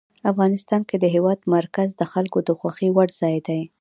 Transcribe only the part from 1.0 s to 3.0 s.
هېواد مرکز د خلکو د خوښې